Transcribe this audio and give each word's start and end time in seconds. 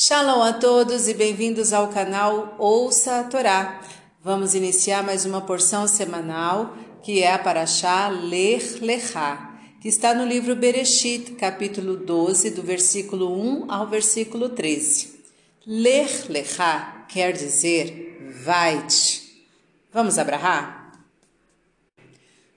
Shalom 0.00 0.40
a 0.44 0.52
todos 0.52 1.08
e 1.08 1.12
bem-vindos 1.12 1.72
ao 1.72 1.88
canal 1.88 2.54
Ouça 2.56 3.18
a 3.18 3.24
Torá. 3.24 3.80
Vamos 4.22 4.54
iniciar 4.54 5.02
mais 5.02 5.24
uma 5.24 5.40
porção 5.40 5.88
semanal 5.88 6.76
que 7.02 7.20
é 7.20 7.32
a 7.32 7.38
Parashá 7.38 8.06
Ler 8.06 8.62
Lechá, 8.80 9.58
que 9.80 9.88
está 9.88 10.14
no 10.14 10.24
livro 10.24 10.54
Bereshit, 10.54 11.32
capítulo 11.32 11.96
12, 11.96 12.52
do 12.52 12.62
versículo 12.62 13.36
1 13.36 13.72
ao 13.72 13.88
versículo 13.88 14.50
13. 14.50 15.18
Ler 15.66 16.08
Lechá 16.28 17.04
quer 17.08 17.32
dizer 17.32 18.30
vai-te. 18.44 19.44
Vamos 19.92 20.16
abrahar? 20.16 20.92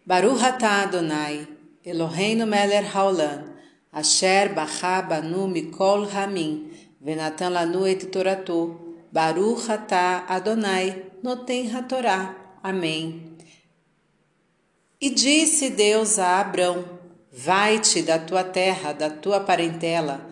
Baruch 0.05 0.43
atah 0.43 0.83
Adonai, 0.83 1.47
Eloheinu 1.83 2.45
melech 2.45 2.95
haolam, 2.95 3.45
asher 3.91 4.53
bachá 4.53 5.01
banu 5.01 5.47
mikol 5.47 6.07
hamim, 6.07 6.69
Venatan 7.03 7.49
lanu 7.49 7.87
et 7.87 8.11
torato, 8.11 8.79
Baruch 9.11 9.71
atah 9.71 10.23
Adonai, 10.29 11.03
noten 11.23 11.67
hatorá. 11.75 12.35
Amém. 12.61 13.37
E 15.01 15.09
disse 15.09 15.71
Deus 15.71 16.19
a 16.19 16.39
Abrão: 16.39 16.85
Vai-te 17.31 18.03
da 18.03 18.19
tua 18.19 18.43
terra, 18.43 18.93
da 18.93 19.09
tua 19.09 19.39
parentela 19.39 20.29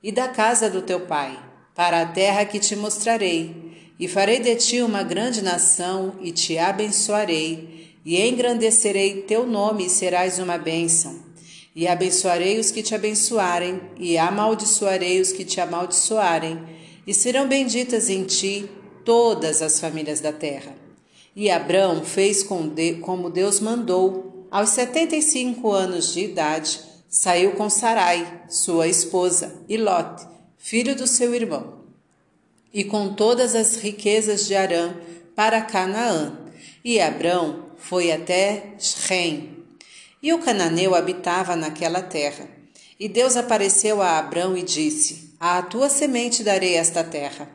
e 0.00 0.12
da 0.12 0.28
casa 0.28 0.70
do 0.70 0.82
teu 0.82 1.00
pai, 1.00 1.36
para 1.74 2.02
a 2.02 2.06
terra 2.06 2.44
que 2.44 2.60
te 2.60 2.76
mostrarei, 2.76 3.94
e 3.98 4.06
farei 4.06 4.38
de 4.38 4.54
ti 4.54 4.80
uma 4.80 5.02
grande 5.02 5.42
nação, 5.42 6.14
e 6.20 6.30
te 6.30 6.56
abençoarei, 6.56 7.98
e 8.04 8.20
engrandecerei 8.20 9.22
teu 9.22 9.44
nome, 9.44 9.86
e 9.86 9.90
serás 9.90 10.38
uma 10.38 10.56
bênção. 10.56 11.31
E 11.74 11.88
abençoarei 11.88 12.58
os 12.58 12.70
que 12.70 12.82
te 12.82 12.94
abençoarem, 12.94 13.80
e 13.98 14.18
amaldiçoarei 14.18 15.20
os 15.20 15.32
que 15.32 15.44
te 15.44 15.60
amaldiçoarem, 15.60 16.62
e 17.06 17.14
serão 17.14 17.48
benditas 17.48 18.10
em 18.10 18.24
ti 18.24 18.68
todas 19.04 19.62
as 19.62 19.80
famílias 19.80 20.20
da 20.20 20.32
terra. 20.32 20.74
E 21.34 21.50
Abrão 21.50 22.04
fez 22.04 22.42
como 22.42 23.30
Deus 23.30 23.58
mandou. 23.58 24.46
Aos 24.50 24.68
setenta 24.68 25.16
e 25.16 25.22
cinco 25.22 25.72
anos 25.72 26.12
de 26.12 26.24
idade, 26.24 26.78
saiu 27.08 27.52
com 27.52 27.70
Sarai, 27.70 28.42
sua 28.50 28.86
esposa, 28.86 29.62
e 29.66 29.78
Lot, 29.78 30.26
filho 30.58 30.94
do 30.94 31.06
seu 31.06 31.34
irmão, 31.34 31.80
e 32.72 32.84
com 32.84 33.14
todas 33.14 33.54
as 33.54 33.76
riquezas 33.76 34.46
de 34.46 34.54
Arã 34.54 34.94
para 35.34 35.62
Canaã. 35.62 36.38
E 36.84 37.00
Abrão 37.00 37.70
foi 37.78 38.12
até 38.12 38.74
Shem, 38.78 39.61
e 40.22 40.32
o 40.32 40.38
cananeu 40.38 40.94
habitava 40.94 41.56
naquela 41.56 42.00
terra. 42.00 42.48
E 42.98 43.08
Deus 43.08 43.36
apareceu 43.36 44.00
a 44.00 44.18
Abrão 44.18 44.56
e 44.56 44.62
disse: 44.62 45.34
À 45.40 45.60
tua 45.60 45.88
semente 45.88 46.44
darei 46.44 46.74
esta 46.74 47.02
terra. 47.02 47.48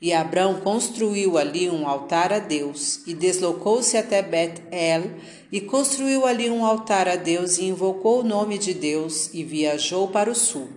E 0.00 0.12
Abrão 0.12 0.60
construiu 0.60 1.38
ali 1.38 1.70
um 1.70 1.86
altar 1.86 2.32
a 2.32 2.38
Deus, 2.38 3.00
e 3.06 3.14
deslocou-se 3.14 3.96
até 3.96 4.20
Bet-El, 4.20 5.10
e 5.50 5.60
construiu 5.60 6.26
ali 6.26 6.50
um 6.50 6.64
altar 6.64 7.08
a 7.08 7.14
Deus, 7.16 7.58
e 7.58 7.66
invocou 7.66 8.20
o 8.20 8.24
nome 8.24 8.58
de 8.58 8.74
Deus, 8.74 9.30
e 9.32 9.44
viajou 9.44 10.08
para 10.08 10.30
o 10.30 10.34
sul. 10.34 10.68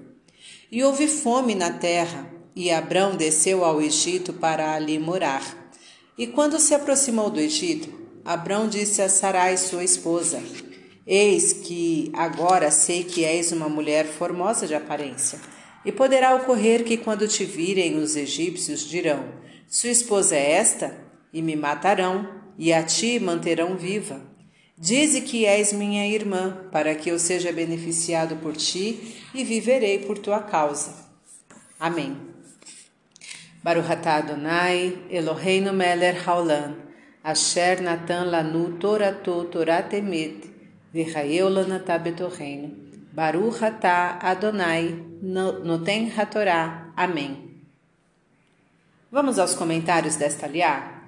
E 0.71 0.83
houve 0.83 1.07
fome 1.07 1.55
na 1.55 1.71
terra, 1.71 2.29
e 2.55 2.71
Abrão 2.71 3.15
desceu 3.15 3.65
ao 3.65 3.81
Egito 3.81 4.31
para 4.33 4.73
ali 4.73 4.99
morar. 4.99 5.71
E 6.17 6.27
quando 6.27 6.59
se 6.59 6.75
aproximou 6.75 7.29
do 7.29 7.39
Egito, 7.39 7.89
Abrão 8.23 8.67
disse 8.67 9.01
a 9.01 9.09
Sarai, 9.09 9.57
sua 9.57 9.83
esposa: 9.83 10.41
Eis 11.07 11.53
que 11.53 12.11
agora 12.13 12.71
sei 12.71 13.03
que 13.03 13.23
és 13.23 13.51
uma 13.51 13.69
mulher 13.69 14.05
formosa 14.05 14.65
de 14.65 14.73
aparência. 14.73 15.39
E 15.85 15.91
poderá 15.91 16.33
ocorrer 16.33 16.83
que, 16.83 16.97
quando 16.97 17.27
te 17.27 17.45
virem 17.45 17.99
os 17.99 18.15
egípcios, 18.15 18.81
dirão: 18.81 19.23
Sua 19.67 19.91
esposa 19.91 20.35
é 20.35 20.53
esta? 20.53 20.97
E 21.31 21.43
me 21.43 21.55
matarão, 21.55 22.27
e 22.57 22.73
a 22.73 22.81
ti 22.81 23.19
manterão 23.19 23.75
viva. 23.75 24.19
Dize 24.75 25.21
que 25.21 25.45
és 25.45 25.71
minha 25.71 26.07
irmã, 26.07 26.67
para 26.71 26.95
que 26.95 27.09
eu 27.09 27.19
seja 27.19 27.51
beneficiado 27.51 28.37
por 28.37 28.55
ti 28.55 29.15
e 29.33 29.43
viverei 29.43 29.99
por 29.99 30.17
tua 30.17 30.39
causa. 30.39 30.91
Amém. 31.79 32.17
Baruch 33.63 33.91
atah 33.91 34.17
Adonai, 34.17 34.97
Eloheinu 35.09 35.71
melech 35.71 36.19
haolam, 36.27 36.75
asher 37.23 37.81
natan 37.81 38.25
lanu 38.25 38.77
torato 38.79 39.45
toratemet, 39.45 40.54
Virraeulana 40.95 41.77
Betorreino. 41.99 42.73
Baruch 43.11 43.61
atah 43.65 44.17
Adonai 44.21 44.95
Noten 45.21 46.09
Hatorá. 46.09 46.93
Amém. 46.95 47.59
Vamos 49.11 49.37
aos 49.37 49.53
comentários 49.53 50.15
desta 50.15 50.47
liá? 50.47 51.03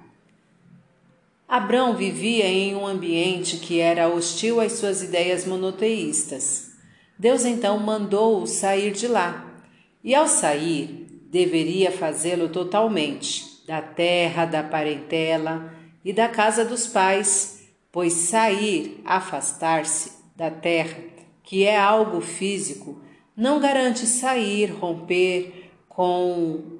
Abrão 1.48 1.96
vivia 1.96 2.44
em 2.44 2.76
um 2.76 2.86
ambiente 2.86 3.56
que 3.56 3.80
era 3.80 4.08
hostil 4.08 4.60
às 4.60 4.72
suas 4.72 5.02
ideias 5.02 5.46
monoteístas. 5.46 6.72
Deus 7.18 7.46
então 7.46 7.78
mandou-o 7.78 8.46
sair 8.46 8.92
de 8.92 9.08
lá. 9.08 9.58
E 10.04 10.14
ao 10.14 10.28
sair, 10.28 11.06
deveria 11.30 11.90
fazê-lo 11.90 12.50
totalmente, 12.50 13.66
da 13.66 13.80
terra, 13.80 14.44
da 14.44 14.62
parentela 14.62 15.72
e 16.04 16.12
da 16.12 16.28
casa 16.28 16.62
dos 16.62 16.86
pais, 16.86 17.57
pois 17.90 18.12
sair, 18.12 19.00
afastar-se 19.04 20.12
da 20.36 20.50
terra, 20.50 20.98
que 21.42 21.64
é 21.64 21.76
algo 21.76 22.20
físico, 22.20 23.00
não 23.36 23.60
garante 23.60 24.06
sair, 24.06 24.66
romper 24.66 25.70
com 25.88 26.78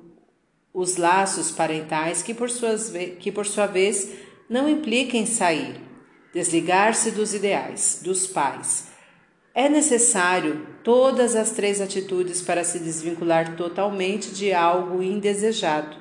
os 0.72 0.96
laços 0.96 1.50
parentais 1.50 2.22
que 2.22 2.34
por, 2.34 2.50
suas, 2.50 2.92
que 3.18 3.32
por 3.32 3.46
sua 3.46 3.66
vez 3.66 4.12
não 4.48 4.68
impliquem 4.68 5.26
sair, 5.26 5.80
desligar-se 6.32 7.10
dos 7.10 7.34
ideais, 7.34 8.00
dos 8.02 8.26
pais. 8.26 8.88
É 9.54 9.68
necessário 9.68 10.66
todas 10.84 11.34
as 11.34 11.50
três 11.50 11.80
atitudes 11.80 12.40
para 12.40 12.62
se 12.62 12.78
desvincular 12.78 13.56
totalmente 13.56 14.30
de 14.30 14.52
algo 14.52 15.02
indesejado. 15.02 15.96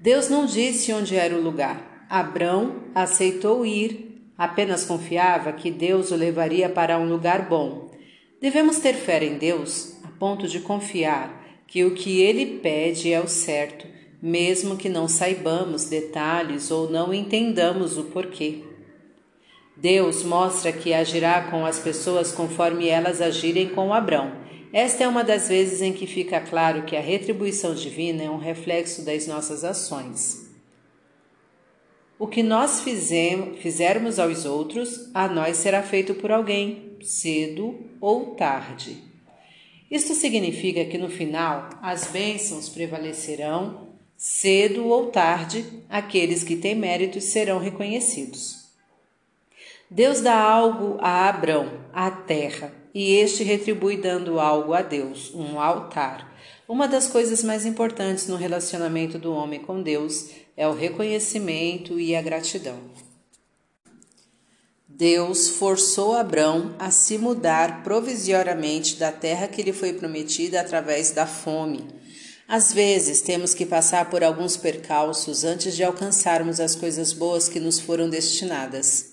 Deus 0.00 0.28
não 0.28 0.46
disse 0.46 0.92
onde 0.92 1.14
era 1.14 1.34
o 1.34 1.42
lugar, 1.42 1.91
Abrão 2.12 2.82
aceitou 2.94 3.64
ir, 3.64 4.22
apenas 4.36 4.84
confiava 4.84 5.50
que 5.50 5.70
Deus 5.70 6.10
o 6.10 6.14
levaria 6.14 6.68
para 6.68 6.98
um 6.98 7.08
lugar 7.08 7.48
bom. 7.48 7.90
Devemos 8.38 8.80
ter 8.80 8.92
fé 8.92 9.24
em 9.24 9.38
Deus 9.38 9.96
a 10.04 10.08
ponto 10.18 10.46
de 10.46 10.60
confiar 10.60 11.42
que 11.66 11.86
o 11.86 11.94
que 11.94 12.20
ele 12.20 12.58
pede 12.58 13.10
é 13.10 13.18
o 13.18 13.26
certo, 13.26 13.86
mesmo 14.20 14.76
que 14.76 14.90
não 14.90 15.08
saibamos 15.08 15.86
detalhes 15.86 16.70
ou 16.70 16.90
não 16.90 17.14
entendamos 17.14 17.96
o 17.96 18.04
porquê. 18.04 18.58
Deus 19.74 20.22
mostra 20.22 20.70
que 20.70 20.92
agirá 20.92 21.48
com 21.50 21.64
as 21.64 21.78
pessoas 21.78 22.30
conforme 22.30 22.88
elas 22.88 23.22
agirem 23.22 23.70
com 23.70 23.90
Abrão. 23.90 24.32
Esta 24.70 25.04
é 25.04 25.08
uma 25.08 25.24
das 25.24 25.48
vezes 25.48 25.80
em 25.80 25.94
que 25.94 26.06
fica 26.06 26.40
claro 26.40 26.82
que 26.82 26.94
a 26.94 27.00
retribuição 27.00 27.74
divina 27.74 28.22
é 28.22 28.28
um 28.28 28.36
reflexo 28.36 29.02
das 29.02 29.26
nossas 29.26 29.64
ações. 29.64 30.51
O 32.22 32.28
que 32.28 32.40
nós 32.40 32.82
fizemos, 32.82 33.58
fizermos 33.58 34.20
aos 34.20 34.44
outros, 34.44 35.10
a 35.12 35.26
nós 35.26 35.56
será 35.56 35.82
feito 35.82 36.14
por 36.14 36.30
alguém, 36.30 36.96
cedo 37.02 37.76
ou 38.00 38.36
tarde. 38.36 38.96
Isto 39.90 40.14
significa 40.14 40.84
que 40.84 40.96
no 40.96 41.08
final 41.08 41.68
as 41.82 42.06
bênçãos 42.06 42.68
prevalecerão, 42.68 43.88
cedo 44.16 44.86
ou 44.86 45.08
tarde, 45.08 45.64
aqueles 45.88 46.44
que 46.44 46.54
têm 46.54 46.76
méritos 46.76 47.24
serão 47.24 47.58
reconhecidos. 47.58 48.66
Deus 49.90 50.20
dá 50.20 50.40
algo 50.40 50.98
a 51.00 51.28
Abrão, 51.28 51.72
a 51.92 52.08
terra, 52.08 52.72
e 52.94 53.16
este 53.16 53.42
retribui 53.42 53.96
dando 53.96 54.38
algo 54.38 54.74
a 54.74 54.82
Deus, 54.82 55.34
um 55.34 55.58
altar. 55.58 56.32
Uma 56.68 56.86
das 56.86 57.08
coisas 57.08 57.42
mais 57.42 57.66
importantes 57.66 58.28
no 58.28 58.36
relacionamento 58.36 59.18
do 59.18 59.34
homem 59.34 59.58
com 59.58 59.82
Deus 59.82 60.30
é 60.56 60.66
o 60.68 60.74
reconhecimento 60.74 61.98
e 61.98 62.14
a 62.14 62.22
gratidão. 62.22 62.78
Deus 64.86 65.48
forçou 65.48 66.14
Abrão 66.14 66.76
a 66.78 66.90
se 66.90 67.16
mudar 67.16 67.82
provisoriamente 67.82 68.96
da 68.96 69.10
terra 69.10 69.48
que 69.48 69.62
lhe 69.62 69.72
foi 69.72 69.94
prometida 69.94 70.60
através 70.60 71.10
da 71.10 71.26
fome. 71.26 71.88
Às 72.46 72.72
vezes 72.72 73.22
temos 73.22 73.54
que 73.54 73.64
passar 73.64 74.10
por 74.10 74.22
alguns 74.22 74.56
percalços 74.56 75.42
antes 75.42 75.74
de 75.74 75.82
alcançarmos 75.82 76.60
as 76.60 76.74
coisas 76.74 77.12
boas 77.12 77.48
que 77.48 77.58
nos 77.58 77.80
foram 77.80 78.10
destinadas. 78.10 79.12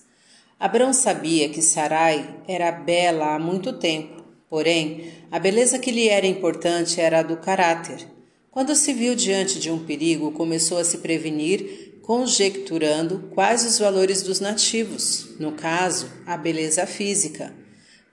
Abrão 0.59 0.91
sabia 0.91 1.47
que 1.47 1.61
Sarai 1.61 2.37
era 2.45 2.71
bela 2.71 3.35
há 3.35 3.39
muito 3.39 3.71
tempo, 3.71 4.21
porém, 4.49 5.13
a 5.31 5.39
beleza 5.39 5.79
que 5.79 5.89
lhe 5.89 6.09
era 6.09 6.27
importante 6.27 6.99
era 6.99 7.19
a 7.19 7.23
do 7.23 7.37
caráter. 7.37 8.18
Quando 8.59 8.75
se 8.75 8.91
viu 8.91 9.15
diante 9.15 9.57
de 9.57 9.71
um 9.71 9.85
perigo, 9.85 10.33
começou 10.33 10.79
a 10.79 10.83
se 10.83 10.97
prevenir, 10.97 12.01
conjecturando 12.01 13.29
quais 13.33 13.63
os 13.65 13.79
valores 13.79 14.21
dos 14.21 14.41
nativos, 14.41 15.29
no 15.39 15.53
caso, 15.53 16.11
a 16.25 16.35
beleza 16.35 16.85
física. 16.85 17.55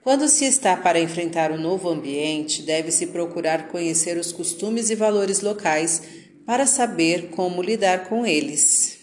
Quando 0.01 0.29
se 0.29 0.45
está 0.45 0.77
para 0.77 1.01
enfrentar 1.01 1.51
um 1.51 1.59
novo 1.59 1.89
ambiente, 1.89 2.61
deve-se 2.61 3.07
procurar 3.07 3.67
conhecer 3.67 4.17
os 4.17 4.31
costumes 4.31 4.89
e 4.89 4.95
valores 4.95 5.41
locais 5.41 6.01
para 6.45 6.65
saber 6.65 7.27
como 7.31 7.61
lidar 7.61 8.07
com 8.07 8.25
eles. 8.25 8.99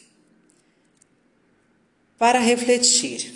Para 2.17 2.38
refletir. 2.38 3.35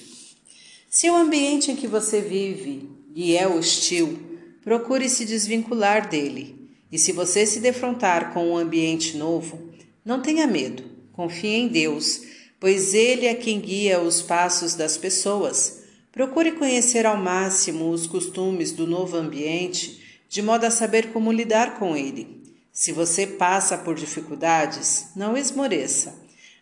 Se 0.88 1.10
o 1.10 1.14
ambiente 1.14 1.70
em 1.72 1.76
que 1.76 1.86
você 1.86 2.22
vive 2.22 2.88
lhe 3.14 3.36
é 3.36 3.46
hostil, 3.46 4.18
procure 4.64 5.10
se 5.10 5.26
desvincular 5.26 6.08
dele. 6.08 6.56
E 6.90 6.98
se 6.98 7.12
você 7.12 7.44
se 7.44 7.60
defrontar 7.60 8.32
com 8.32 8.50
um 8.50 8.56
ambiente 8.56 9.16
novo, 9.16 9.70
não 10.04 10.22
tenha 10.22 10.46
medo, 10.46 10.84
confie 11.12 11.54
em 11.54 11.68
Deus, 11.68 12.22
pois 12.58 12.94
Ele 12.94 13.26
é 13.26 13.34
quem 13.34 13.60
guia 13.60 14.00
os 14.00 14.22
passos 14.22 14.74
das 14.74 14.96
pessoas. 14.96 15.82
Procure 16.10 16.52
conhecer 16.52 17.06
ao 17.06 17.16
máximo 17.16 17.90
os 17.90 18.06
costumes 18.06 18.72
do 18.72 18.86
novo 18.86 19.16
ambiente, 19.16 20.22
de 20.28 20.42
modo 20.42 20.64
a 20.64 20.70
saber 20.70 21.12
como 21.12 21.30
lidar 21.32 21.78
com 21.78 21.96
ele. 21.96 22.42
Se 22.72 22.92
você 22.92 23.26
passa 23.26 23.76
por 23.78 23.94
dificuldades, 23.94 25.08
não 25.16 25.36
esmoreça. 25.36 26.14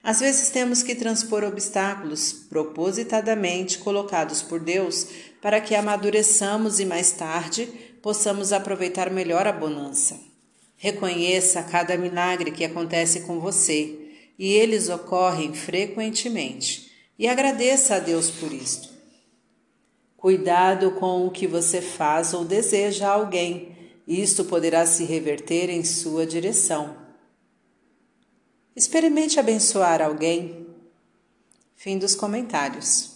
Às 0.02 0.20
vezes 0.20 0.50
temos 0.50 0.82
que 0.82 0.94
transpor 0.94 1.42
obstáculos 1.42 2.32
propositadamente 2.32 3.78
colocados 3.78 4.40
por 4.40 4.60
Deus 4.60 5.08
para 5.42 5.60
que 5.60 5.74
amadureçamos 5.74 6.78
e 6.78 6.84
mais 6.84 7.10
tarde 7.10 7.68
possamos 8.06 8.52
aproveitar 8.52 9.10
melhor 9.10 9.48
a 9.48 9.52
bonança. 9.52 10.16
Reconheça 10.76 11.60
cada 11.64 11.98
milagre 11.98 12.52
que 12.52 12.64
acontece 12.64 13.22
com 13.22 13.40
você, 13.40 13.98
e 14.38 14.52
eles 14.52 14.88
ocorrem 14.88 15.52
frequentemente, 15.52 16.88
e 17.18 17.26
agradeça 17.26 17.96
a 17.96 17.98
Deus 17.98 18.30
por 18.30 18.52
isto. 18.52 18.90
Cuidado 20.16 20.92
com 20.92 21.26
o 21.26 21.32
que 21.32 21.48
você 21.48 21.82
faz 21.82 22.32
ou 22.32 22.44
deseja 22.44 23.08
a 23.08 23.14
alguém, 23.14 23.76
isto 24.06 24.44
poderá 24.44 24.86
se 24.86 25.02
reverter 25.02 25.68
em 25.68 25.82
sua 25.82 26.24
direção. 26.24 26.96
Experimente 28.76 29.40
abençoar 29.40 30.00
alguém. 30.00 30.64
Fim 31.74 31.98
dos 31.98 32.14
comentários. 32.14 33.15